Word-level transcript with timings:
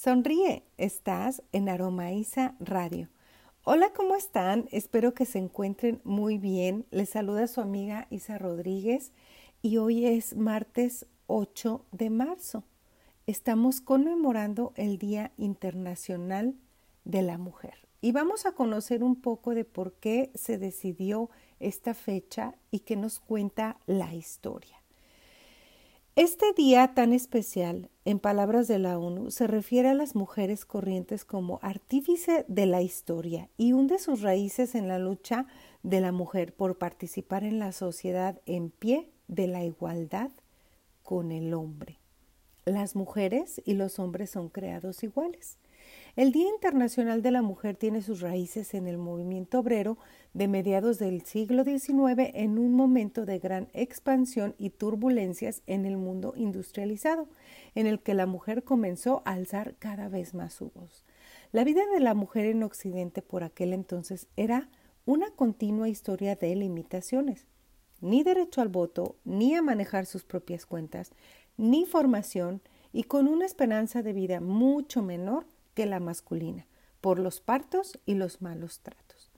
Sonríe, 0.00 0.62
estás 0.76 1.42
en 1.50 1.68
Aromaísa 1.68 2.54
Radio. 2.60 3.08
Hola, 3.64 3.92
¿cómo 3.92 4.14
están? 4.14 4.68
Espero 4.70 5.12
que 5.12 5.26
se 5.26 5.40
encuentren 5.40 6.00
muy 6.04 6.38
bien. 6.38 6.86
Les 6.92 7.08
saluda 7.08 7.48
su 7.48 7.60
amiga 7.60 8.06
Isa 8.08 8.38
Rodríguez 8.38 9.10
y 9.60 9.78
hoy 9.78 10.06
es 10.06 10.36
martes 10.36 11.06
8 11.26 11.84
de 11.90 12.10
marzo. 12.10 12.62
Estamos 13.26 13.80
conmemorando 13.80 14.72
el 14.76 14.98
Día 14.98 15.32
Internacional 15.36 16.54
de 17.04 17.22
la 17.22 17.36
Mujer 17.36 17.88
y 18.00 18.12
vamos 18.12 18.46
a 18.46 18.52
conocer 18.52 19.02
un 19.02 19.16
poco 19.20 19.52
de 19.52 19.64
por 19.64 19.94
qué 19.94 20.30
se 20.36 20.58
decidió 20.58 21.28
esta 21.58 21.92
fecha 21.92 22.54
y 22.70 22.80
qué 22.80 22.94
nos 22.94 23.18
cuenta 23.18 23.80
la 23.86 24.14
historia. 24.14 24.77
Este 26.18 26.52
día 26.52 26.94
tan 26.96 27.12
especial, 27.12 27.90
en 28.04 28.18
palabras 28.18 28.66
de 28.66 28.80
la 28.80 28.98
ONU, 28.98 29.30
se 29.30 29.46
refiere 29.46 29.90
a 29.90 29.94
las 29.94 30.16
mujeres 30.16 30.64
corrientes 30.64 31.24
como 31.24 31.60
artífice 31.62 32.44
de 32.48 32.66
la 32.66 32.82
historia 32.82 33.50
y 33.56 33.72
hunde 33.72 34.00
sus 34.00 34.22
raíces 34.22 34.74
en 34.74 34.88
la 34.88 34.98
lucha 34.98 35.46
de 35.84 36.00
la 36.00 36.10
mujer 36.10 36.52
por 36.52 36.76
participar 36.76 37.44
en 37.44 37.60
la 37.60 37.70
sociedad 37.70 38.40
en 38.46 38.70
pie 38.70 39.12
de 39.28 39.46
la 39.46 39.62
igualdad 39.62 40.32
con 41.04 41.30
el 41.30 41.54
hombre. 41.54 42.00
Las 42.64 42.96
mujeres 42.96 43.62
y 43.64 43.74
los 43.74 44.00
hombres 44.00 44.30
son 44.30 44.48
creados 44.48 45.04
iguales. 45.04 45.56
El 46.18 46.32
Día 46.32 46.48
Internacional 46.48 47.22
de 47.22 47.30
la 47.30 47.42
Mujer 47.42 47.76
tiene 47.76 48.02
sus 48.02 48.22
raíces 48.22 48.74
en 48.74 48.88
el 48.88 48.98
movimiento 48.98 49.60
obrero 49.60 49.98
de 50.34 50.48
mediados 50.48 50.98
del 50.98 51.22
siglo 51.22 51.62
XIX 51.62 52.32
en 52.34 52.58
un 52.58 52.72
momento 52.72 53.24
de 53.24 53.38
gran 53.38 53.68
expansión 53.72 54.56
y 54.58 54.70
turbulencias 54.70 55.62
en 55.68 55.86
el 55.86 55.96
mundo 55.96 56.32
industrializado, 56.34 57.28
en 57.76 57.86
el 57.86 58.00
que 58.00 58.14
la 58.14 58.26
mujer 58.26 58.64
comenzó 58.64 59.22
a 59.26 59.34
alzar 59.34 59.76
cada 59.78 60.08
vez 60.08 60.34
más 60.34 60.54
su 60.54 60.72
voz. 60.74 61.04
La 61.52 61.62
vida 61.62 61.82
de 61.94 62.00
la 62.00 62.14
mujer 62.14 62.46
en 62.46 62.64
Occidente 62.64 63.22
por 63.22 63.44
aquel 63.44 63.72
entonces 63.72 64.26
era 64.34 64.68
una 65.06 65.30
continua 65.30 65.88
historia 65.88 66.34
de 66.34 66.52
limitaciones. 66.56 67.46
Ni 68.00 68.24
derecho 68.24 68.60
al 68.60 68.70
voto, 68.70 69.14
ni 69.24 69.54
a 69.54 69.62
manejar 69.62 70.04
sus 70.04 70.24
propias 70.24 70.66
cuentas, 70.66 71.12
ni 71.56 71.86
formación, 71.86 72.60
y 72.92 73.04
con 73.04 73.28
una 73.28 73.46
esperanza 73.46 74.02
de 74.02 74.14
vida 74.14 74.40
mucho 74.40 75.00
menor 75.00 75.46
la 75.86 76.00
masculina, 76.00 76.66
por 77.00 77.18
los 77.18 77.40
partos 77.40 77.98
y 78.06 78.14
los 78.14 78.42
malos 78.42 78.80
tratos. 78.80 79.30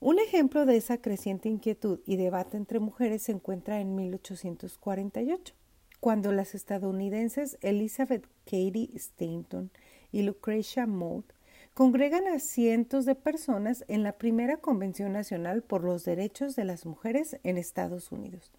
Un 0.00 0.20
ejemplo 0.20 0.64
de 0.64 0.76
esa 0.76 0.98
creciente 0.98 1.48
inquietud 1.48 2.00
y 2.06 2.16
debate 2.16 2.56
entre 2.56 2.78
mujeres 2.78 3.22
se 3.22 3.32
encuentra 3.32 3.80
en 3.80 3.96
1848, 3.96 5.54
cuando 5.98 6.30
las 6.30 6.54
estadounidenses 6.54 7.58
Elizabeth 7.62 8.24
Cady 8.44 8.92
Stanton 8.94 9.70
y 10.12 10.22
Lucretia 10.22 10.86
Mott 10.86 11.34
congregan 11.74 12.28
a 12.28 12.38
cientos 12.38 13.06
de 13.06 13.16
personas 13.16 13.84
en 13.88 14.04
la 14.04 14.12
primera 14.12 14.58
Convención 14.58 15.12
Nacional 15.12 15.62
por 15.62 15.82
los 15.82 16.04
Derechos 16.04 16.54
de 16.54 16.64
las 16.64 16.86
Mujeres 16.86 17.38
en 17.42 17.58
Estados 17.58 18.12
Unidos. 18.12 18.52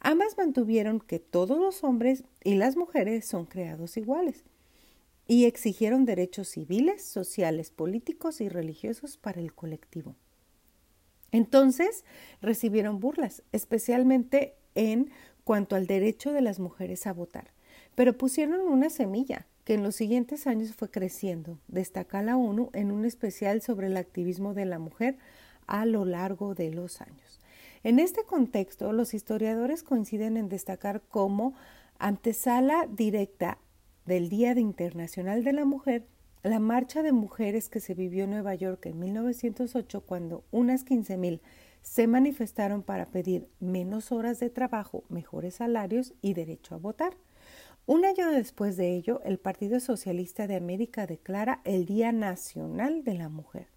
Ambas 0.00 0.38
mantuvieron 0.38 1.00
que 1.00 1.18
todos 1.18 1.58
los 1.58 1.84
hombres 1.84 2.24
y 2.42 2.54
las 2.54 2.76
mujeres 2.76 3.26
son 3.26 3.44
creados 3.44 3.98
iguales 3.98 4.44
y 5.30 5.44
exigieron 5.44 6.06
derechos 6.06 6.48
civiles, 6.48 7.04
sociales, 7.04 7.70
políticos 7.70 8.40
y 8.40 8.48
religiosos 8.48 9.16
para 9.16 9.40
el 9.40 9.54
colectivo. 9.54 10.16
Entonces 11.30 12.04
recibieron 12.42 12.98
burlas, 12.98 13.44
especialmente 13.52 14.56
en 14.74 15.12
cuanto 15.44 15.76
al 15.76 15.86
derecho 15.86 16.32
de 16.32 16.40
las 16.40 16.58
mujeres 16.58 17.06
a 17.06 17.12
votar, 17.12 17.52
pero 17.94 18.18
pusieron 18.18 18.62
una 18.62 18.90
semilla 18.90 19.46
que 19.62 19.74
en 19.74 19.84
los 19.84 19.94
siguientes 19.94 20.48
años 20.48 20.74
fue 20.74 20.90
creciendo. 20.90 21.60
Destaca 21.68 22.22
la 22.22 22.36
ONU 22.36 22.70
en 22.72 22.90
un 22.90 23.04
especial 23.04 23.62
sobre 23.62 23.86
el 23.86 23.98
activismo 23.98 24.52
de 24.52 24.64
la 24.64 24.80
mujer 24.80 25.16
a 25.68 25.86
lo 25.86 26.04
largo 26.04 26.56
de 26.56 26.72
los 26.72 27.00
años. 27.00 27.38
En 27.84 28.00
este 28.00 28.24
contexto, 28.24 28.92
los 28.92 29.14
historiadores 29.14 29.84
coinciden 29.84 30.36
en 30.36 30.48
destacar 30.48 31.02
como 31.02 31.54
antesala 32.00 32.88
directa 32.90 33.58
del 34.10 34.28
Día 34.28 34.58
Internacional 34.58 35.44
de 35.44 35.52
la 35.52 35.64
Mujer, 35.64 36.04
la 36.42 36.58
marcha 36.58 37.04
de 37.04 37.12
mujeres 37.12 37.68
que 37.68 37.78
se 37.78 37.94
vivió 37.94 38.24
en 38.24 38.30
Nueva 38.30 38.56
York 38.56 38.86
en 38.86 38.98
1908 38.98 40.00
cuando 40.00 40.42
unas 40.50 40.84
15.000 40.84 41.40
se 41.82 42.08
manifestaron 42.08 42.82
para 42.82 43.06
pedir 43.06 43.46
menos 43.60 44.10
horas 44.10 44.40
de 44.40 44.50
trabajo, 44.50 45.04
mejores 45.10 45.54
salarios 45.54 46.12
y 46.22 46.34
derecho 46.34 46.74
a 46.74 46.78
votar. 46.78 47.16
Un 47.86 48.04
año 48.04 48.28
después 48.32 48.76
de 48.76 48.96
ello, 48.96 49.20
el 49.24 49.38
Partido 49.38 49.78
Socialista 49.78 50.48
de 50.48 50.56
América 50.56 51.06
declara 51.06 51.60
el 51.62 51.86
Día 51.86 52.10
Nacional 52.10 53.04
de 53.04 53.14
la 53.14 53.28
Mujer, 53.28 53.68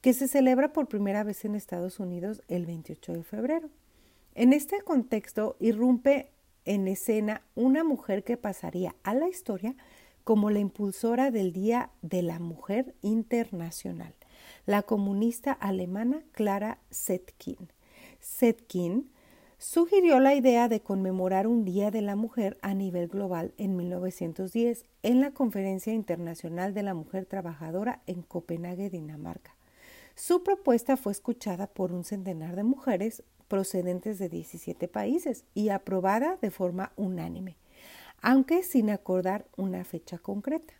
que 0.00 0.14
se 0.14 0.26
celebra 0.26 0.72
por 0.72 0.88
primera 0.88 1.22
vez 1.22 1.44
en 1.44 1.54
Estados 1.54 2.00
Unidos 2.00 2.42
el 2.48 2.66
28 2.66 3.12
de 3.12 3.22
febrero. 3.22 3.70
En 4.34 4.52
este 4.52 4.80
contexto 4.80 5.56
irrumpe 5.60 6.32
en 6.66 6.86
escena 6.88 7.42
una 7.54 7.84
mujer 7.84 8.22
que 8.22 8.36
pasaría 8.36 8.94
a 9.02 9.14
la 9.14 9.28
historia 9.28 9.74
como 10.24 10.50
la 10.50 10.58
impulsora 10.58 11.30
del 11.30 11.52
Día 11.52 11.90
de 12.02 12.22
la 12.22 12.38
Mujer 12.38 12.94
Internacional, 13.00 14.14
la 14.66 14.82
comunista 14.82 15.52
alemana 15.52 16.24
Clara 16.32 16.78
Zetkin. 16.92 17.70
Zetkin 18.20 19.10
sugirió 19.58 20.20
la 20.20 20.34
idea 20.34 20.68
de 20.68 20.80
conmemorar 20.80 21.46
un 21.46 21.64
Día 21.64 21.90
de 21.90 22.02
la 22.02 22.16
Mujer 22.16 22.58
a 22.60 22.74
nivel 22.74 23.08
global 23.08 23.54
en 23.56 23.76
1910 23.76 24.84
en 25.02 25.20
la 25.20 25.30
Conferencia 25.30 25.92
Internacional 25.92 26.74
de 26.74 26.82
la 26.82 26.94
Mujer 26.94 27.26
Trabajadora 27.26 28.02
en 28.06 28.22
Copenhague, 28.22 28.90
Dinamarca. 28.90 29.55
Su 30.16 30.42
propuesta 30.42 30.96
fue 30.96 31.12
escuchada 31.12 31.66
por 31.66 31.92
un 31.92 32.02
centenar 32.02 32.56
de 32.56 32.64
mujeres 32.64 33.22
procedentes 33.48 34.18
de 34.18 34.30
17 34.30 34.88
países 34.88 35.44
y 35.52 35.68
aprobada 35.68 36.38
de 36.40 36.50
forma 36.50 36.92
unánime, 36.96 37.58
aunque 38.22 38.62
sin 38.62 38.88
acordar 38.88 39.46
una 39.58 39.84
fecha 39.84 40.16
concreta. 40.16 40.72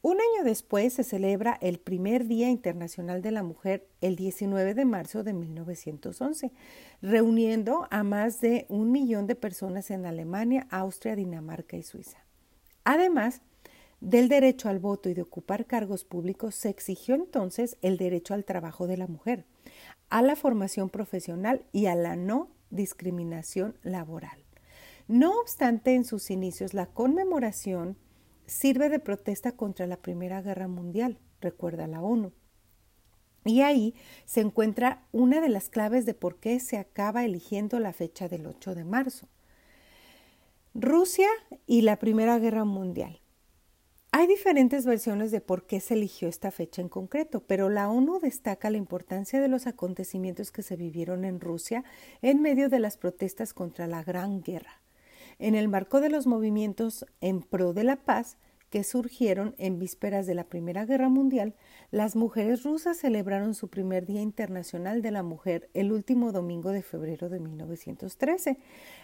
Un 0.00 0.16
año 0.16 0.44
después 0.44 0.94
se 0.94 1.04
celebra 1.04 1.58
el 1.60 1.78
primer 1.78 2.26
Día 2.26 2.48
Internacional 2.48 3.20
de 3.20 3.32
la 3.32 3.42
Mujer 3.42 3.86
el 4.00 4.16
19 4.16 4.72
de 4.72 4.84
marzo 4.86 5.24
de 5.24 5.34
1911, 5.34 6.50
reuniendo 7.02 7.86
a 7.90 8.02
más 8.02 8.40
de 8.40 8.64
un 8.70 8.90
millón 8.90 9.26
de 9.26 9.34
personas 9.34 9.90
en 9.90 10.06
Alemania, 10.06 10.66
Austria, 10.70 11.16
Dinamarca 11.16 11.76
y 11.76 11.82
Suiza. 11.82 12.24
Además 12.84 13.42
del 14.00 14.28
derecho 14.28 14.68
al 14.68 14.78
voto 14.78 15.08
y 15.08 15.14
de 15.14 15.22
ocupar 15.22 15.66
cargos 15.66 16.04
públicos, 16.04 16.54
se 16.54 16.68
exigió 16.68 17.14
entonces 17.14 17.76
el 17.82 17.96
derecho 17.96 18.34
al 18.34 18.44
trabajo 18.44 18.86
de 18.86 18.96
la 18.96 19.06
mujer, 19.06 19.44
a 20.08 20.22
la 20.22 20.36
formación 20.36 20.88
profesional 20.88 21.64
y 21.72 21.86
a 21.86 21.94
la 21.94 22.16
no 22.16 22.50
discriminación 22.70 23.76
laboral. 23.82 24.44
No 25.08 25.40
obstante, 25.40 25.94
en 25.94 26.04
sus 26.04 26.30
inicios 26.30 26.74
la 26.74 26.86
conmemoración 26.86 27.96
sirve 28.46 28.88
de 28.88 28.98
protesta 28.98 29.52
contra 29.52 29.86
la 29.86 29.96
Primera 29.96 30.42
Guerra 30.42 30.68
Mundial, 30.68 31.18
recuerda 31.40 31.86
la 31.86 32.00
ONU. 32.02 32.32
Y 33.44 33.62
ahí 33.62 33.94
se 34.26 34.40
encuentra 34.40 35.06
una 35.12 35.40
de 35.40 35.48
las 35.48 35.70
claves 35.70 36.04
de 36.04 36.14
por 36.14 36.38
qué 36.38 36.60
se 36.60 36.76
acaba 36.76 37.24
eligiendo 37.24 37.80
la 37.80 37.92
fecha 37.92 38.28
del 38.28 38.46
8 38.46 38.74
de 38.74 38.84
marzo. 38.84 39.28
Rusia 40.74 41.28
y 41.66 41.82
la 41.82 41.98
Primera 41.98 42.38
Guerra 42.38 42.64
Mundial. 42.64 43.20
Hay 44.10 44.26
diferentes 44.26 44.86
versiones 44.86 45.30
de 45.30 45.42
por 45.42 45.66
qué 45.66 45.80
se 45.80 45.92
eligió 45.92 46.28
esta 46.28 46.50
fecha 46.50 46.80
en 46.80 46.88
concreto, 46.88 47.40
pero 47.40 47.68
la 47.68 47.90
ONU 47.90 48.20
destaca 48.20 48.70
la 48.70 48.78
importancia 48.78 49.38
de 49.38 49.48
los 49.48 49.66
acontecimientos 49.66 50.50
que 50.50 50.62
se 50.62 50.76
vivieron 50.76 51.26
en 51.26 51.40
Rusia 51.40 51.84
en 52.22 52.40
medio 52.40 52.70
de 52.70 52.78
las 52.78 52.96
protestas 52.96 53.52
contra 53.52 53.86
la 53.86 54.02
Gran 54.02 54.40
Guerra. 54.40 54.80
En 55.38 55.54
el 55.54 55.68
marco 55.68 56.00
de 56.00 56.08
los 56.08 56.26
movimientos 56.26 57.04
en 57.20 57.42
pro 57.42 57.74
de 57.74 57.84
la 57.84 57.96
paz, 57.96 58.38
que 58.70 58.84
surgieron 58.84 59.54
en 59.58 59.78
vísperas 59.78 60.26
de 60.26 60.34
la 60.34 60.44
Primera 60.44 60.84
Guerra 60.84 61.08
Mundial, 61.08 61.54
las 61.90 62.16
mujeres 62.16 62.62
rusas 62.64 62.98
celebraron 62.98 63.54
su 63.54 63.68
primer 63.68 64.06
Día 64.06 64.20
Internacional 64.20 65.02
de 65.02 65.10
la 65.10 65.22
Mujer 65.22 65.70
el 65.74 65.92
último 65.92 66.32
domingo 66.32 66.70
de 66.70 66.82
febrero 66.82 67.28
de 67.28 67.40
1913. 67.40 68.58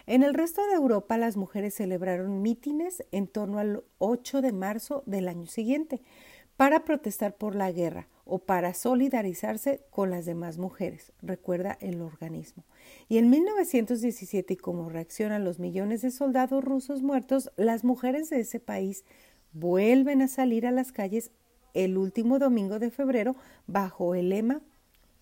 En 0.05 0.23
el 0.23 0.33
resto 0.33 0.65
de 0.67 0.75
Europa, 0.75 1.17
las 1.17 1.37
mujeres 1.37 1.73
celebraron 1.73 2.41
mítines 2.41 3.03
en 3.11 3.27
torno 3.27 3.59
al 3.59 3.83
8 3.97 4.41
de 4.41 4.51
marzo 4.51 5.03
del 5.05 5.27
año 5.27 5.47
siguiente 5.47 6.01
para 6.57 6.85
protestar 6.85 7.35
por 7.35 7.55
la 7.55 7.71
guerra 7.71 8.07
o 8.23 8.39
para 8.39 8.73
solidarizarse 8.73 9.81
con 9.91 10.09
las 10.09 10.25
demás 10.25 10.57
mujeres, 10.57 11.13
recuerda 11.21 11.77
el 11.79 12.01
organismo. 12.01 12.63
Y 13.07 13.19
en 13.19 13.29
1917, 13.29 14.53
y 14.53 14.57
como 14.57 14.89
reacción 14.89 15.31
a 15.31 15.39
los 15.39 15.59
millones 15.59 16.01
de 16.01 16.11
soldados 16.11 16.63
rusos 16.63 17.03
muertos, 17.03 17.51
las 17.55 17.83
mujeres 17.83 18.29
de 18.29 18.39
ese 18.39 18.59
país 18.59 19.05
vuelven 19.55 20.21
a 20.21 20.27
salir 20.27 20.67
a 20.67 20.71
las 20.71 20.91
calles 20.91 21.31
el 21.73 21.97
último 21.97 22.39
domingo 22.39 22.77
de 22.77 22.91
febrero 22.91 23.35
bajo 23.67 24.13
el 24.13 24.29
lema 24.29 24.61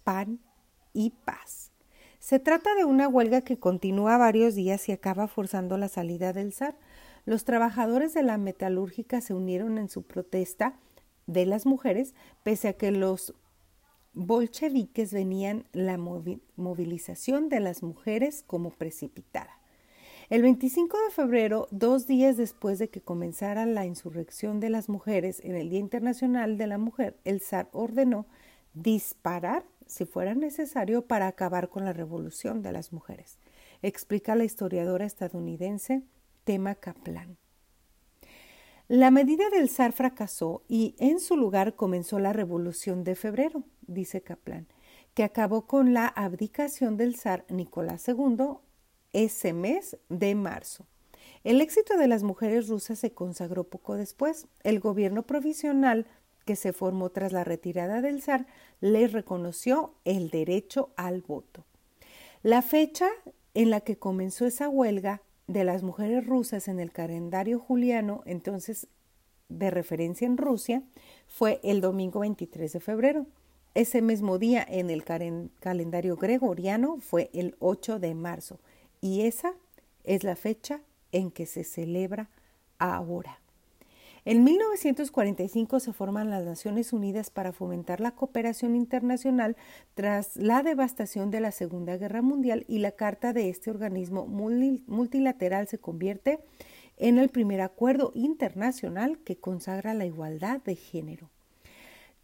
Pan 0.03 0.39
y 0.91 1.11
Paz. 1.11 1.71
Se 2.19 2.39
trata 2.39 2.73
de 2.75 2.83
una 2.83 3.07
huelga 3.07 3.41
que 3.41 3.59
continúa 3.59 4.17
varios 4.17 4.55
días 4.55 4.89
y 4.89 4.91
acaba 4.91 5.27
forzando 5.27 5.77
la 5.77 5.87
salida 5.87 6.33
del 6.33 6.51
zar. 6.53 6.75
los 7.25 7.45
trabajadores 7.45 8.13
de 8.13 8.21
la 8.21 8.37
metalúrgica 8.37 9.21
se 9.21 9.33
unieron 9.33 9.77
en 9.77 9.87
su 9.87 10.03
protesta 10.03 10.77
de 11.25 11.45
las 11.45 11.65
mujeres, 11.65 12.15
pese 12.43 12.67
a 12.67 12.73
que 12.73 12.91
los 12.91 13.33
bolcheviques 14.13 15.13
venían 15.13 15.65
la 15.71 15.97
movilización 15.97 17.47
de 17.47 17.61
las 17.61 17.81
mujeres 17.81 18.43
como 18.45 18.71
precipitada. 18.71 19.62
El 20.29 20.41
25 20.41 20.97
de 21.05 21.11
febrero, 21.11 21.67
dos 21.71 22.07
días 22.07 22.37
después 22.37 22.79
de 22.79 22.89
que 22.89 23.01
comenzara 23.01 23.65
la 23.65 23.85
insurrección 23.85 24.61
de 24.61 24.69
las 24.69 24.87
mujeres 24.87 25.41
en 25.43 25.55
el 25.55 25.69
Día 25.69 25.79
Internacional 25.79 26.57
de 26.57 26.67
la 26.67 26.77
Mujer, 26.77 27.17
el 27.25 27.41
zar 27.41 27.67
ordenó 27.73 28.25
disparar 28.73 29.65
si 29.85 30.05
fuera 30.05 30.33
necesario 30.33 31.05
para 31.05 31.27
acabar 31.27 31.67
con 31.67 31.83
la 31.83 31.91
revolución 31.91 32.61
de 32.61 32.71
las 32.71 32.93
mujeres, 32.93 33.37
explica 33.81 34.35
la 34.35 34.45
historiadora 34.45 35.05
estadounidense 35.05 36.03
Tema 36.45 36.75
Kaplan. 36.75 37.37
La 38.87 39.11
medida 39.11 39.49
del 39.49 39.69
zar 39.69 39.91
fracasó 39.91 40.63
y 40.69 40.95
en 40.99 41.19
su 41.19 41.35
lugar 41.35 41.75
comenzó 41.75 42.19
la 42.19 42.31
Revolución 42.31 43.03
de 43.03 43.15
Febrero, 43.15 43.63
dice 43.87 44.21
Kaplan, 44.21 44.67
que 45.13 45.23
acabó 45.23 45.67
con 45.67 45.93
la 45.93 46.07
abdicación 46.07 46.95
del 46.95 47.15
zar 47.15 47.45
Nicolás 47.49 48.07
II 48.07 48.57
ese 49.13 49.53
mes 49.53 49.97
de 50.09 50.35
marzo. 50.35 50.85
El 51.43 51.61
éxito 51.61 51.97
de 51.97 52.07
las 52.07 52.23
mujeres 52.23 52.67
rusas 52.67 52.99
se 52.99 53.11
consagró 53.11 53.65
poco 53.65 53.95
después. 53.95 54.47
El 54.63 54.79
gobierno 54.79 55.23
provisional 55.23 56.05
que 56.45 56.55
se 56.55 56.73
formó 56.73 57.09
tras 57.09 57.31
la 57.31 57.43
retirada 57.43 58.01
del 58.01 58.21
zar 58.21 58.45
les 58.81 59.11
reconoció 59.11 59.93
el 60.05 60.29
derecho 60.29 60.89
al 60.95 61.21
voto. 61.21 61.65
La 62.43 62.61
fecha 62.61 63.07
en 63.53 63.69
la 63.69 63.81
que 63.81 63.97
comenzó 63.97 64.45
esa 64.45 64.67
huelga 64.69 65.21
de 65.47 65.63
las 65.63 65.83
mujeres 65.83 66.25
rusas 66.25 66.67
en 66.67 66.79
el 66.79 66.91
calendario 66.91 67.59
juliano, 67.59 68.23
entonces 68.25 68.87
de 69.49 69.69
referencia 69.69 70.25
en 70.25 70.37
Rusia, 70.37 70.83
fue 71.27 71.59
el 71.63 71.81
domingo 71.81 72.21
23 72.21 72.71
de 72.71 72.79
febrero. 72.79 73.25
Ese 73.75 74.01
mismo 74.01 74.37
día 74.37 74.65
en 74.67 74.89
el 74.89 75.03
calendario 75.59 76.15
gregoriano 76.15 76.97
fue 76.99 77.29
el 77.33 77.55
8 77.59 77.99
de 77.99 78.13
marzo 78.15 78.59
y 79.03 79.23
esa 79.23 79.53
es 80.05 80.23
la 80.23 80.37
fecha 80.37 80.79
en 81.11 81.29
que 81.29 81.45
se 81.45 81.65
celebra 81.65 82.29
ahora. 82.79 83.41
En 84.23 84.45
1945 84.45 85.81
se 85.81 85.91
forman 85.91 86.29
las 86.29 86.45
Naciones 86.45 86.93
Unidas 86.93 87.29
para 87.29 87.51
fomentar 87.51 87.99
la 87.99 88.11
cooperación 88.11 88.77
internacional 88.77 89.57
tras 89.93 90.37
la 90.37 90.63
devastación 90.63 91.31
de 91.31 91.41
la 91.41 91.51
Segunda 91.51 91.97
Guerra 91.97 92.21
Mundial 92.21 92.63
y 92.69 92.79
la 92.79 92.91
carta 92.91 93.33
de 93.33 93.49
este 93.49 93.71
organismo 93.71 94.25
multilateral 94.25 95.67
se 95.67 95.79
convierte 95.79 96.39
en 96.95 97.17
el 97.17 97.27
primer 97.27 97.59
acuerdo 97.59 98.13
internacional 98.15 99.17
que 99.25 99.35
consagra 99.35 99.93
la 99.93 100.05
igualdad 100.05 100.61
de 100.61 100.77
género. 100.77 101.29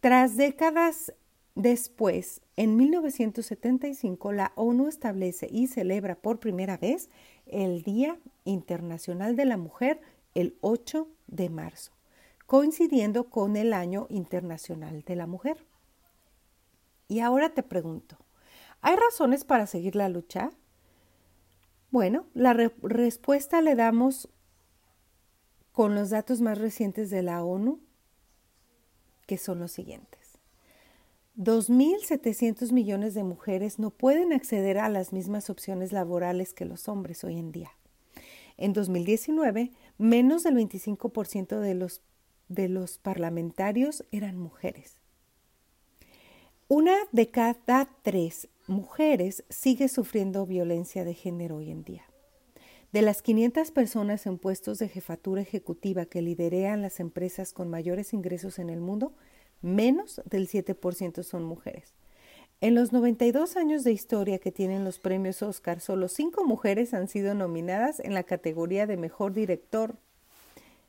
Tras 0.00 0.38
décadas 0.38 1.12
después, 1.54 2.42
en 2.56 2.76
1975, 2.76 4.32
la 4.32 4.52
ONU 4.56 4.88
establece 4.88 5.48
y 5.50 5.66
celebra 5.66 6.14
por 6.16 6.40
primera 6.40 6.76
vez 6.76 7.08
el 7.46 7.82
Día 7.82 8.18
Internacional 8.44 9.36
de 9.36 9.44
la 9.44 9.56
Mujer 9.56 10.00
el 10.34 10.56
8 10.60 11.08
de 11.26 11.50
marzo, 11.50 11.92
coincidiendo 12.46 13.30
con 13.30 13.56
el 13.56 13.72
Año 13.72 14.06
Internacional 14.10 15.02
de 15.02 15.16
la 15.16 15.26
Mujer. 15.26 15.66
Y 17.08 17.20
ahora 17.20 17.54
te 17.54 17.62
pregunto, 17.62 18.16
¿hay 18.80 18.96
razones 18.96 19.44
para 19.44 19.66
seguir 19.66 19.96
la 19.96 20.08
lucha? 20.08 20.50
Bueno, 21.90 22.26
la 22.34 22.52
respuesta 22.52 23.60
le 23.62 23.74
damos 23.74 24.28
con 25.72 25.94
los 25.94 26.10
datos 26.10 26.40
más 26.40 26.58
recientes 26.58 27.10
de 27.10 27.22
la 27.22 27.42
ONU, 27.42 27.80
que 29.26 29.38
son 29.38 29.58
los 29.58 29.72
siguientes. 29.72 30.19
2.700 31.40 32.70
millones 32.70 33.14
de 33.14 33.24
mujeres 33.24 33.78
no 33.78 33.88
pueden 33.88 34.34
acceder 34.34 34.76
a 34.76 34.90
las 34.90 35.14
mismas 35.14 35.48
opciones 35.48 35.90
laborales 35.90 36.52
que 36.52 36.66
los 36.66 36.86
hombres 36.86 37.24
hoy 37.24 37.38
en 37.38 37.50
día. 37.50 37.70
En 38.58 38.74
2019, 38.74 39.70
menos 39.96 40.42
del 40.42 40.54
25% 40.56 41.60
de 41.60 41.74
los, 41.74 42.02
de 42.48 42.68
los 42.68 42.98
parlamentarios 42.98 44.04
eran 44.12 44.38
mujeres. 44.38 44.98
Una 46.68 46.94
de 47.10 47.30
cada 47.30 47.88
tres 48.02 48.48
mujeres 48.66 49.42
sigue 49.48 49.88
sufriendo 49.88 50.44
violencia 50.44 51.06
de 51.06 51.14
género 51.14 51.56
hoy 51.56 51.70
en 51.70 51.84
día. 51.84 52.04
De 52.92 53.00
las 53.00 53.22
500 53.22 53.70
personas 53.70 54.26
en 54.26 54.36
puestos 54.36 54.78
de 54.78 54.90
jefatura 54.90 55.40
ejecutiva 55.40 56.04
que 56.04 56.20
liderean 56.20 56.82
las 56.82 57.00
empresas 57.00 57.54
con 57.54 57.70
mayores 57.70 58.12
ingresos 58.12 58.58
en 58.58 58.68
el 58.68 58.80
mundo, 58.80 59.14
menos 59.62 60.20
del 60.24 60.48
7% 60.48 61.22
son 61.22 61.44
mujeres. 61.44 61.94
En 62.62 62.74
los 62.74 62.92
92 62.92 63.56
años 63.56 63.84
de 63.84 63.92
historia 63.92 64.38
que 64.38 64.52
tienen 64.52 64.84
los 64.84 64.98
premios 64.98 65.42
Oscar, 65.42 65.80
solo 65.80 66.08
cinco 66.08 66.44
mujeres 66.44 66.92
han 66.92 67.08
sido 67.08 67.34
nominadas 67.34 68.00
en 68.00 68.12
la 68.12 68.22
categoría 68.22 68.86
de 68.86 68.98
mejor 68.98 69.32
director. 69.32 69.96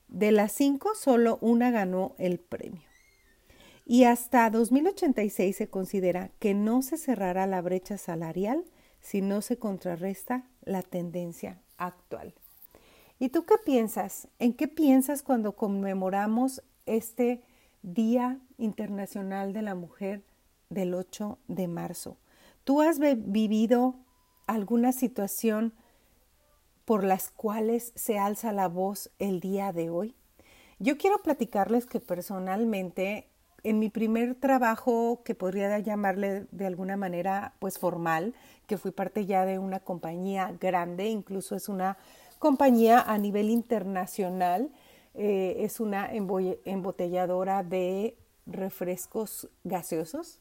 De 0.09 0.33
las 0.33 0.51
cinco, 0.51 0.95
solo 0.95 1.37
una 1.39 1.71
ganó 1.71 2.13
el 2.17 2.39
premio. 2.39 2.81
Y 3.85 4.03
hasta 4.03 4.49
2086 4.49 5.55
se 5.55 5.69
considera 5.69 6.31
que 6.39 6.53
no 6.53 6.81
se 6.81 6.97
cerrará 6.97 7.47
la 7.47 7.61
brecha 7.61 7.97
salarial 7.97 8.65
si 8.99 9.21
no 9.21 9.41
se 9.41 9.57
contrarresta 9.57 10.45
la 10.63 10.81
tendencia 10.81 11.61
actual. 11.77 12.33
¿Y 13.17 13.29
tú 13.29 13.45
qué 13.45 13.55
piensas? 13.63 14.27
¿En 14.39 14.53
qué 14.53 14.67
piensas 14.67 15.23
cuando 15.23 15.55
conmemoramos 15.55 16.63
este 16.85 17.43
Día 17.83 18.39
Internacional 18.61 19.53
de 19.53 19.61
la 19.61 19.75
Mujer 19.75 20.23
del 20.69 20.93
8 20.93 21.37
de 21.47 21.67
marzo. 21.67 22.17
¿Tú 22.63 22.81
has 22.81 22.99
vivido 22.99 23.95
alguna 24.47 24.91
situación 24.91 25.73
por 26.85 27.03
las 27.03 27.31
cuales 27.31 27.91
se 27.95 28.19
alza 28.19 28.51
la 28.53 28.67
voz 28.67 29.11
el 29.19 29.39
día 29.39 29.73
de 29.73 29.89
hoy? 29.89 30.15
Yo 30.79 30.97
quiero 30.97 31.17
platicarles 31.19 31.85
que 31.85 31.99
personalmente 31.99 33.27
en 33.63 33.79
mi 33.79 33.89
primer 33.89 34.35
trabajo, 34.35 35.21
que 35.23 35.35
podría 35.35 35.77
llamarle 35.79 36.47
de 36.51 36.65
alguna 36.65 36.97
manera 36.97 37.53
pues 37.59 37.77
formal, 37.77 38.33
que 38.67 38.77
fui 38.77 38.91
parte 38.91 39.25
ya 39.25 39.45
de 39.45 39.59
una 39.59 39.79
compañía 39.79 40.55
grande, 40.59 41.07
incluso 41.07 41.55
es 41.55 41.69
una 41.69 41.97
compañía 42.39 43.01
a 43.01 43.17
nivel 43.17 43.49
internacional, 43.49 44.71
eh, 45.13 45.57
es 45.59 45.79
una 45.79 46.09
embotelladora 46.11 47.63
de 47.63 48.15
refrescos 48.53 49.49
gaseosos 49.63 50.39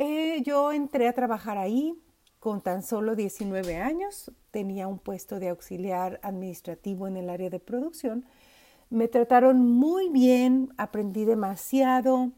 eh, 0.00 0.42
yo 0.44 0.70
entré 0.70 1.08
a 1.08 1.12
trabajar 1.12 1.58
ahí 1.58 2.00
con 2.38 2.60
tan 2.60 2.84
solo 2.84 3.16
19 3.16 3.78
años, 3.78 4.30
tenía 4.52 4.86
un 4.86 5.00
puesto 5.00 5.40
de 5.40 5.48
auxiliar 5.48 6.20
administrativo 6.22 7.08
en 7.08 7.16
el 7.16 7.28
área 7.28 7.50
de 7.50 7.58
producción. 7.58 8.24
Me 8.90 9.08
trataron 9.08 9.58
muy 9.58 10.08
bien, 10.08 10.72
aprendí 10.76 11.24
demasiado, 11.24 12.30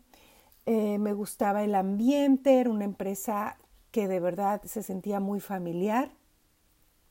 eh, 0.65 0.97
me 0.97 1.13
gustaba 1.13 1.63
el 1.63 1.75
ambiente, 1.75 2.61
era 2.61 2.71
una 2.71 2.85
empresa 2.85 3.59
que 3.91 4.09
de 4.09 4.21
verdad 4.21 4.63
se 4.65 4.83
sentía 4.83 5.21
muy 5.21 5.41
familiar. 5.41 6.13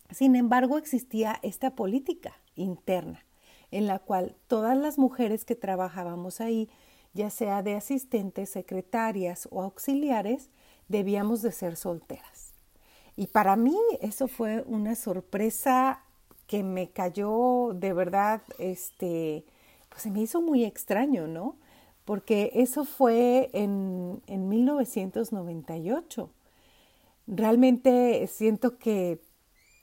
Sin 0.09 0.35
embargo, 0.35 0.79
existía 0.79 1.39
esta 1.43 1.75
política 1.75 2.33
interna 2.55 3.23
en 3.69 3.85
la 3.85 3.99
cual 3.99 4.35
todas 4.47 4.75
las 4.75 4.97
mujeres 4.97 5.45
que 5.45 5.53
trabajábamos 5.53 6.41
ahí 6.41 6.69
ya 7.13 7.29
sea 7.29 7.63
de 7.63 7.75
asistentes, 7.75 8.49
secretarias 8.49 9.47
o 9.51 9.61
auxiliares, 9.61 10.49
debíamos 10.87 11.41
de 11.41 11.51
ser 11.51 11.75
solteras. 11.75 12.53
Y 13.15 13.27
para 13.27 13.55
mí 13.55 13.77
eso 14.01 14.27
fue 14.27 14.63
una 14.65 14.95
sorpresa 14.95 16.03
que 16.47 16.63
me 16.63 16.89
cayó 16.89 17.73
de 17.73 17.93
verdad, 17.93 18.41
este, 18.57 19.45
pues 19.89 20.03
se 20.03 20.11
me 20.11 20.21
hizo 20.21 20.41
muy 20.41 20.63
extraño, 20.65 21.27
¿no? 21.27 21.57
Porque 22.05 22.51
eso 22.55 22.85
fue 22.85 23.49
en, 23.53 24.21
en 24.25 24.49
1998. 24.49 26.31
Realmente 27.27 28.25
siento 28.27 28.79
que 28.79 29.21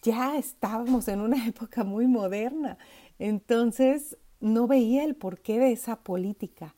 ya 0.03 0.37
estábamos 0.39 1.09
en 1.09 1.21
una 1.21 1.47
época 1.49 1.85
muy 1.85 2.07
moderna. 2.07 2.79
Entonces 3.19 4.17
no 4.41 4.67
veía 4.67 5.05
el 5.05 5.15
porqué 5.15 5.59
de 5.59 5.73
esa 5.73 5.97
política. 5.97 6.75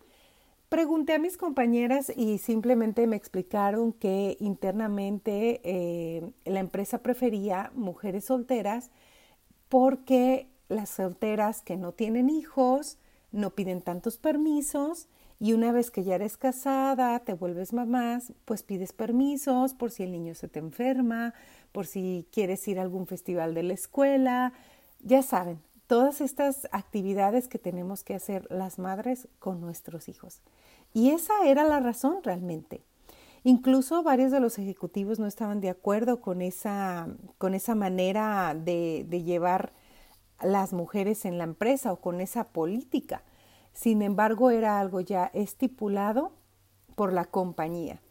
Pregunté 0.68 1.14
a 1.14 1.18
mis 1.18 1.38
compañeras 1.38 2.12
y 2.14 2.36
simplemente 2.36 3.06
me 3.06 3.16
explicaron 3.16 3.94
que 3.94 4.36
internamente 4.38 5.62
eh, 5.64 6.32
la 6.44 6.60
empresa 6.60 7.02
prefería 7.02 7.72
mujeres 7.74 8.26
solteras 8.26 8.90
porque 9.70 10.50
las 10.68 10.90
solteras 10.90 11.62
que 11.62 11.78
no 11.78 11.92
tienen 11.92 12.28
hijos 12.28 12.98
no 13.32 13.54
piden 13.54 13.80
tantos 13.80 14.18
permisos 14.18 15.08
y 15.40 15.54
una 15.54 15.72
vez 15.72 15.90
que 15.90 16.04
ya 16.04 16.16
eres 16.16 16.36
casada, 16.36 17.18
te 17.20 17.32
vuelves 17.32 17.72
mamá, 17.72 18.20
pues 18.44 18.62
pides 18.62 18.92
permisos 18.92 19.72
por 19.72 19.90
si 19.90 20.02
el 20.02 20.12
niño 20.12 20.34
se 20.34 20.48
te 20.48 20.58
enferma, 20.58 21.32
por 21.72 21.86
si 21.86 22.26
quieres 22.30 22.68
ir 22.68 22.78
a 22.78 22.82
algún 22.82 23.06
festival 23.06 23.54
de 23.54 23.62
la 23.62 23.72
escuela, 23.72 24.52
ya 25.00 25.22
saben, 25.22 25.60
todas 25.88 26.20
estas 26.20 26.68
actividades 26.70 27.48
que 27.48 27.58
tenemos 27.58 28.04
que 28.04 28.14
hacer 28.14 28.46
las 28.50 28.78
madres 28.78 29.26
con 29.40 29.60
nuestros 29.60 30.08
hijos. 30.08 30.42
Y 30.92 31.10
esa 31.10 31.46
era 31.46 31.64
la 31.64 31.80
razón 31.80 32.18
realmente. 32.22 32.84
Incluso 33.42 34.02
varios 34.02 34.30
de 34.30 34.40
los 34.40 34.58
ejecutivos 34.58 35.18
no 35.18 35.26
estaban 35.26 35.60
de 35.60 35.70
acuerdo 35.70 36.20
con 36.20 36.42
esa, 36.42 37.08
con 37.38 37.54
esa 37.54 37.74
manera 37.74 38.54
de, 38.54 39.06
de 39.08 39.22
llevar 39.22 39.72
las 40.42 40.72
mujeres 40.72 41.24
en 41.24 41.38
la 41.38 41.44
empresa 41.44 41.92
o 41.92 42.00
con 42.00 42.20
esa 42.20 42.44
política. 42.44 43.22
Sin 43.72 44.02
embargo, 44.02 44.50
era 44.50 44.78
algo 44.80 45.00
ya 45.00 45.30
estipulado 45.32 46.32
por 46.96 47.14
la 47.14 47.24
compañía. 47.24 48.02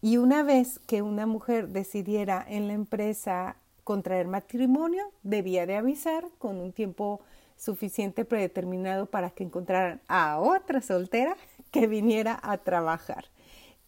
Y 0.00 0.18
una 0.18 0.44
vez 0.44 0.78
que 0.86 1.02
una 1.02 1.26
mujer 1.26 1.70
decidiera 1.70 2.44
en 2.46 2.68
la 2.68 2.74
empresa 2.74 3.56
contraer 3.86 4.26
matrimonio, 4.26 5.12
debía 5.22 5.64
de 5.64 5.76
avisar 5.76 6.24
con 6.38 6.56
un 6.56 6.72
tiempo 6.72 7.20
suficiente 7.56 8.24
predeterminado 8.24 9.06
para 9.06 9.30
que 9.30 9.44
encontraran 9.44 10.00
a 10.08 10.40
otra 10.40 10.82
soltera 10.82 11.36
que 11.70 11.86
viniera 11.86 12.36
a 12.42 12.58
trabajar. 12.58 13.26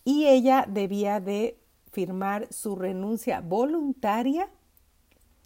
Y 0.04 0.28
ella 0.28 0.66
debía 0.68 1.18
de 1.18 1.58
firmar 1.90 2.46
su 2.52 2.76
renuncia 2.76 3.40
voluntaria 3.40 4.48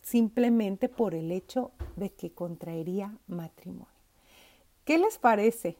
simplemente 0.02 0.90
por 0.90 1.14
el 1.14 1.32
hecho 1.32 1.70
de 1.96 2.10
que 2.10 2.34
contraería 2.34 3.16
matrimonio. 3.28 3.86
¿Qué 4.84 4.98
les 4.98 5.16
parece? 5.16 5.78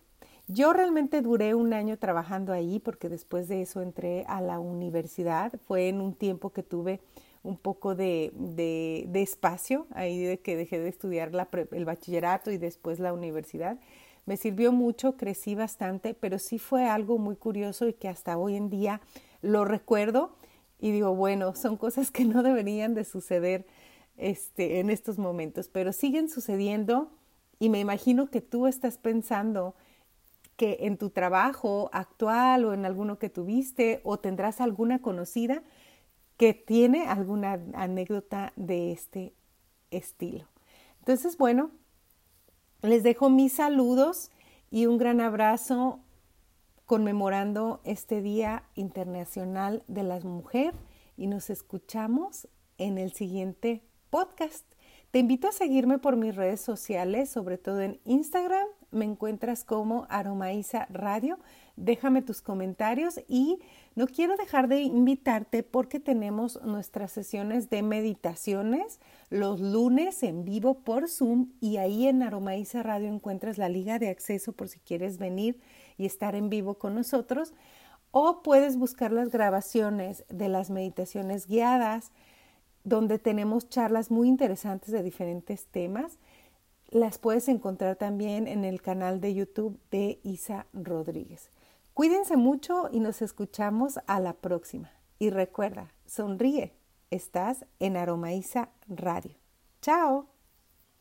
Yo 0.49 0.73
realmente 0.73 1.21
duré 1.21 1.55
un 1.55 1.75
año 1.75 1.99
trabajando 1.99 2.55
ahí 2.55 2.79
porque 2.79 3.11
después 3.11 3.49
de 3.49 3.61
eso 3.61 3.83
entré 3.83 4.25
a 4.29 4.41
la 4.41 4.61
universidad. 4.61 5.53
Fue 5.67 5.91
en 5.91 6.01
un 6.01 6.15
tiempo 6.15 6.55
que 6.55 6.63
tuve 6.63 7.01
un 7.43 7.57
poco 7.57 7.95
de, 7.95 8.33
de, 8.35 9.23
espacio, 9.23 9.87
ahí 9.91 10.23
de 10.23 10.41
que 10.41 10.57
dejé 10.57 10.79
de 10.79 10.89
estudiar 10.89 11.33
el 11.73 11.85
bachillerato 11.85 12.51
y 12.51 12.59
después 12.59 13.01
la 13.01 13.13
universidad. 13.13 13.79
Me 14.27 14.37
sirvió 14.37 14.71
mucho, 14.71 15.17
crecí 15.17 15.55
bastante, 15.55 16.15
pero 16.15 16.39
sí 16.39 16.59
fue 16.59 16.89
algo 16.89 17.19
muy 17.19 17.35
curioso 17.35 17.89
y 17.89 17.95
que 17.95 18.09
hasta 18.09 18.39
hoy 18.39 18.57
en 18.57 18.71
día 18.71 19.01
lo 19.41 19.65
recuerdo 19.65 20.37
y 20.79 20.93
digo, 20.93 21.15
bueno, 21.15 21.55
son 21.55 21.77
cosas 21.77 22.11
que 22.11 22.25
no 22.25 22.43
deberían 22.43 22.95
de 22.95 23.05
suceder 23.05 23.67
este, 24.17 24.79
en 24.79 24.91
estos 24.91 25.19
momentos, 25.19 25.69
pero 25.69 25.93
siguen 25.93 26.29
sucediendo 26.29 27.11
y 27.59 27.71
me 27.71 27.81
imagino 27.81 28.31
que 28.31 28.41
tú 28.41 28.67
estás 28.67 28.99
pensando 28.99 29.75
que 30.57 30.79
en 30.83 30.99
tu 30.99 31.11
trabajo 31.11 31.91
actual 31.93 32.65
o 32.65 32.75
en 32.75 32.85
alguno 32.85 33.19
que 33.19 33.31
tuviste 33.31 34.01
o 34.05 34.19
tendrás 34.19 34.61
alguna 34.61 35.01
conocida 35.01 35.63
que 36.43 36.55
tiene 36.55 37.07
alguna 37.07 37.53
anécdota 37.73 38.53
de 38.57 38.91
este 38.91 39.33
estilo. 39.93 40.49
Entonces, 40.99 41.39
bueno, 41.39 41.71
les 42.83 43.05
dejo 43.05 43.31
mis 43.31 43.53
saludos 43.53 44.33
y 44.69 44.87
un 44.87 44.99
gran 44.99 45.21
abrazo 45.21 46.01
conmemorando 46.85 47.81
este 47.85 48.23
Día 48.23 48.65
Internacional 48.75 49.85
de 49.87 50.03
la 50.03 50.19
Mujer 50.19 50.75
y 51.17 51.29
nos 51.29 51.49
escuchamos 51.49 52.49
en 52.77 52.99
el 52.99 53.13
siguiente 53.13 53.85
podcast. 54.11 54.67
Te 55.13 55.21
invito 55.21 55.47
a 55.47 55.53
seguirme 55.53 55.99
por 55.99 56.17
mis 56.17 56.35
redes 56.35 56.61
sociales, 56.61 57.31
sobre 57.31 57.57
todo 57.57 57.83
en 57.83 58.01
Instagram. 58.05 58.67
Me 58.91 59.05
encuentras 59.05 59.63
como 59.63 60.09
Aromaiza 60.11 60.87
Radio. 60.91 61.39
Déjame 61.77 62.21
tus 62.23 62.43
comentarios 62.43 63.21
y 63.29 63.59
no 63.95 64.07
quiero 64.07 64.37
dejar 64.37 64.69
de 64.69 64.83
invitarte 64.83 65.63
porque 65.63 66.01
tenemos 66.01 66.61
nuestras 66.63 67.13
sesiones 67.13 67.71
de 67.71 67.83
meditaciones 67.83 69.01
los 69.31 69.61
lunes 69.61 70.23
en 70.23 70.45
vivo 70.45 70.81
por 70.81 71.09
Zoom 71.09 71.53
y 71.59 71.79
ahí 71.79 72.07
en 72.07 72.23
Aromaiza 72.23 72.83
Radio 72.83 73.09
encuentras 73.09 73.57
la 73.57 73.71
liga 73.71 73.99
de 73.99 74.11
acceso 74.11 74.53
por 74.53 74.69
si 74.69 74.79
quieres 74.81 75.17
venir 75.17 75.59
y 75.97 76.05
estar 76.05 76.35
en 76.35 76.51
vivo 76.51 76.75
con 76.75 76.95
nosotros. 76.95 77.55
O 78.11 78.43
puedes 78.43 78.77
buscar 78.77 79.11
las 79.11 79.31
grabaciones 79.31 80.27
de 80.29 80.49
las 80.49 80.69
meditaciones 80.69 81.47
guiadas 81.47 82.13
donde 82.85 83.19
tenemos 83.19 83.71
charlas 83.71 84.11
muy 84.11 84.29
interesantes 84.29 84.91
de 84.91 85.03
diferentes 85.03 85.65
temas. 85.65 86.19
Las 86.91 87.17
puedes 87.17 87.49
encontrar 87.49 87.97
también 87.97 88.47
en 88.47 88.65
el 88.65 88.83
canal 88.83 89.23
de 89.23 89.33
YouTube 89.33 89.81
de 89.91 90.21
Isa 90.25 90.67
Rodríguez. 90.75 91.52
Cuídense 91.95 92.39
mucho 92.39 92.89
y 92.91 93.01
nos 93.01 93.21
escuchamos 93.21 94.01
a 94.07 94.19
la 94.19 94.33
próxima. 94.33 94.91
Y 95.19 95.29
recuerda, 95.29 95.93
sonríe, 96.07 96.75
estás 97.11 97.67
en 97.81 97.99
Aromaiza 97.99 98.71
Radio. 98.89 99.37
¡Chao! 99.83 100.32